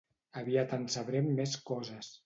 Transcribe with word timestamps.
Aviat 0.41 0.73
en 0.79 0.89
sabrem 0.95 1.31
més 1.41 1.57
coses. 1.71 2.13